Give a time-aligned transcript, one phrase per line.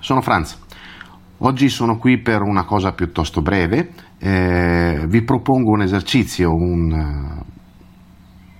[0.00, 0.58] sono Franz.
[1.38, 3.90] Oggi sono qui per una cosa piuttosto breve.
[4.18, 7.42] Eh, vi propongo un esercizio, un,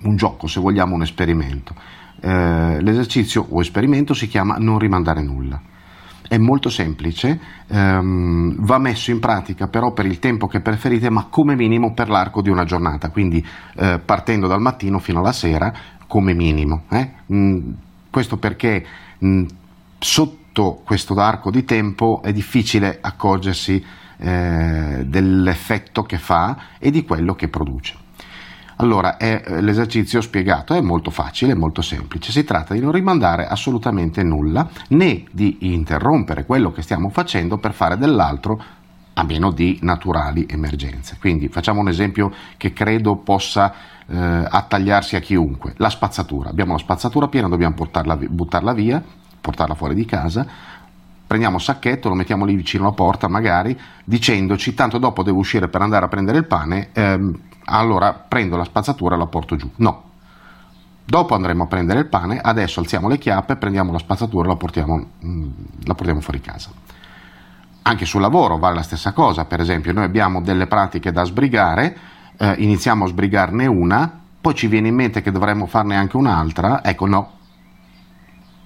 [0.02, 1.74] un, gioco, se vogliamo, un esperimento.
[2.20, 5.60] Eh, l'esercizio o esperimento si chiama non rimandare nulla.
[6.28, 11.26] È molto semplice, ehm, va messo in pratica però per il tempo che preferite, ma
[11.30, 13.42] come minimo per l'arco di una giornata, quindi
[13.76, 15.72] eh, partendo dal mattino fino alla sera
[16.06, 16.82] come minimo.
[16.90, 17.10] Eh?
[17.32, 17.70] Mm,
[18.10, 18.84] questo perché
[19.18, 19.44] mh, mm,
[20.58, 23.84] sotto questo arco di tempo è difficile accorgersi
[24.18, 27.94] eh, dell'effetto che fa e di quello che produce.
[28.76, 32.32] Allora, è, eh, l'esercizio spiegato è molto facile, molto semplice.
[32.32, 37.72] Si tratta di non rimandare assolutamente nulla, né di interrompere quello che stiamo facendo per
[37.72, 38.60] fare dell'altro,
[39.14, 41.18] a meno di naturali emergenze.
[41.20, 43.72] Quindi facciamo un esempio che credo possa
[44.06, 45.74] eh, attagliarsi a chiunque.
[45.76, 46.50] La spazzatura.
[46.50, 49.02] Abbiamo la spazzatura piena, dobbiamo buttarla via,
[49.48, 50.46] portarla fuori di casa,
[51.26, 55.68] prendiamo il sacchetto, lo mettiamo lì vicino alla porta magari, dicendoci tanto dopo devo uscire
[55.68, 59.70] per andare a prendere il pane, ehm, allora prendo la spazzatura e la porto giù.
[59.76, 60.02] No.
[61.02, 64.56] Dopo andremo a prendere il pane, adesso alziamo le chiappe, prendiamo la spazzatura e la
[64.56, 65.50] portiamo, mm,
[65.84, 66.68] la portiamo fuori casa.
[67.82, 71.96] Anche sul lavoro vale la stessa cosa, per esempio noi abbiamo delle pratiche da sbrigare,
[72.36, 76.84] eh, iniziamo a sbrigarne una, poi ci viene in mente che dovremmo farne anche un'altra,
[76.84, 77.37] ecco no,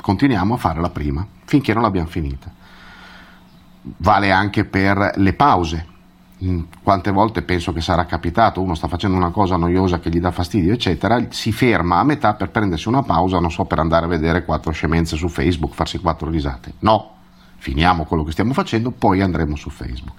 [0.03, 2.51] continuiamo a fare la prima finché non l'abbiamo finita.
[3.97, 5.87] Vale anche per le pause,
[6.83, 10.31] quante volte penso che sarà capitato, uno sta facendo una cosa noiosa che gli dà
[10.31, 14.09] fastidio, eccetera, si ferma a metà per prendersi una pausa, non so, per andare a
[14.09, 16.75] vedere quattro scemenze su Facebook, farsi quattro risate.
[16.81, 17.11] No,
[17.57, 20.19] finiamo quello che stiamo facendo, poi andremo su Facebook.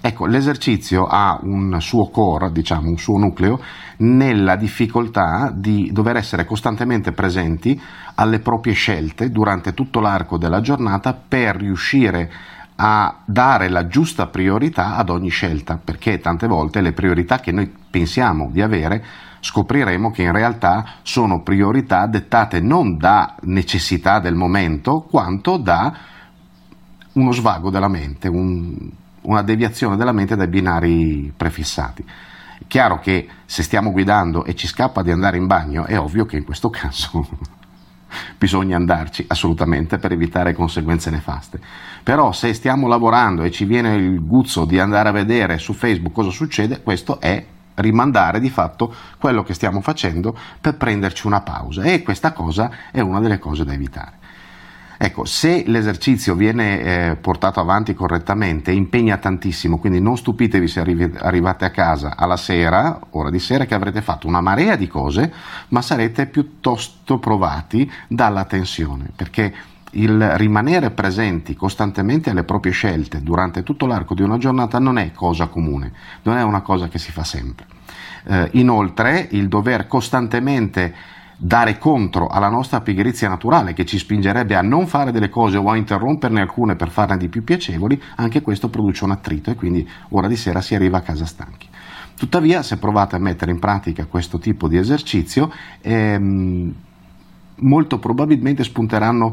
[0.00, 3.60] Ecco, l'esercizio ha un suo core, diciamo, un suo nucleo,
[3.98, 7.80] nella difficoltà di dover essere costantemente presenti
[8.14, 12.30] alle proprie scelte durante tutto l'arco della giornata per riuscire
[12.76, 17.72] a dare la giusta priorità ad ogni scelta, perché tante volte le priorità che noi
[17.90, 19.04] pensiamo di avere
[19.40, 25.92] scopriremo che in realtà sono priorità dettate non da necessità del momento, quanto da
[27.12, 28.90] uno svago della mente, un,
[29.28, 32.02] una deviazione della mente dai binari prefissati.
[32.02, 36.26] È chiaro che se stiamo guidando e ci scappa di andare in bagno, è ovvio
[36.26, 37.26] che in questo caso
[38.38, 41.60] bisogna andarci assolutamente per evitare conseguenze nefaste.
[42.02, 46.14] Però se stiamo lavorando e ci viene il guzzo di andare a vedere su Facebook
[46.14, 47.44] cosa succede, questo è
[47.74, 53.00] rimandare di fatto quello che stiamo facendo per prenderci una pausa e questa cosa è
[53.00, 54.16] una delle cose da evitare.
[55.00, 61.12] Ecco, se l'esercizio viene eh, portato avanti correttamente, impegna tantissimo, quindi non stupitevi se arrivi,
[61.18, 65.32] arrivate a casa alla sera, ora di sera, che avrete fatto una marea di cose,
[65.68, 69.54] ma sarete piuttosto provati dalla tensione, perché
[69.92, 75.12] il rimanere presenti costantemente alle proprie scelte durante tutto l'arco di una giornata non è
[75.12, 75.92] cosa comune,
[76.22, 77.66] non è una cosa che si fa sempre.
[78.24, 80.92] Eh, inoltre, il dover costantemente
[81.40, 85.70] dare contro alla nostra pigrizia naturale che ci spingerebbe a non fare delle cose o
[85.70, 89.88] a interromperne alcune per farne di più piacevoli, anche questo produce un attrito e quindi
[90.10, 91.68] ora di sera si arriva a casa stanchi.
[92.16, 96.74] Tuttavia, se provate a mettere in pratica questo tipo di esercizio, ehm,
[97.60, 99.32] molto probabilmente spunteranno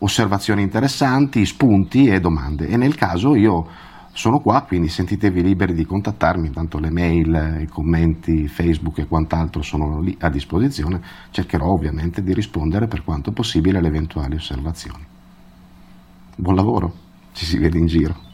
[0.00, 3.66] osservazioni interessanti, spunti e domande e nel caso io
[4.12, 9.62] sono qua, quindi sentitevi liberi di contattarmi, tanto le mail, i commenti, Facebook e quant'altro
[9.62, 11.00] sono lì a disposizione,
[11.30, 15.06] cercherò ovviamente di rispondere per quanto possibile alle eventuali osservazioni.
[16.36, 16.94] Buon lavoro,
[17.32, 18.28] ci si vede in giro.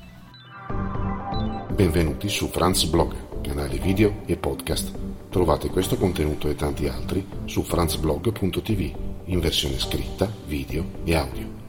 [1.74, 4.98] Benvenuti su Franz Blog, canale video e podcast.
[5.28, 11.65] Trovate questo contenuto e tanti altri su franzblog.tv in versione scritta, video e audio.